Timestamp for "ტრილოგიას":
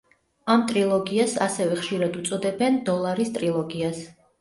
0.71-1.37, 3.41-4.07